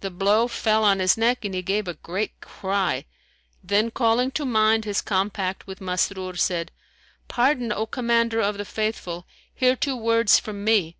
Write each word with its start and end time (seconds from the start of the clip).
The 0.00 0.10
blow 0.10 0.48
fell 0.48 0.82
on 0.82 0.98
his 0.98 1.16
neck 1.16 1.44
and 1.44 1.54
he 1.54 1.62
gave 1.62 1.86
a 1.86 1.94
great 1.94 2.40
cry, 2.40 3.04
then 3.62 3.92
calling 3.92 4.32
to 4.32 4.44
mind 4.44 4.84
his 4.84 5.00
compact 5.00 5.64
with 5.64 5.78
Masrur, 5.80 6.36
said, 6.36 6.72
"Pardon, 7.28 7.70
O 7.70 7.86
Commander 7.86 8.40
of 8.40 8.58
the 8.58 8.64
Faithful! 8.64 9.28
Hear 9.54 9.76
two 9.76 9.94
words 9.96 10.40
from 10.40 10.64
me." 10.64 10.96